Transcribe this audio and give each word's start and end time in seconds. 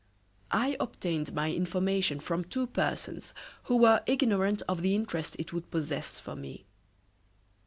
"I 0.49 0.77
obtained 0.79 1.31
my 1.31 1.51
information 1.51 2.19
from 2.19 2.43
two 2.43 2.65
persons 2.65 3.35
who 3.65 3.77
were 3.77 4.01
ignorant 4.07 4.63
of 4.67 4.81
the 4.81 4.95
interest 4.95 5.35
it 5.37 5.53
would 5.53 5.69
possess 5.69 6.19
for 6.19 6.35
me." 6.35 6.65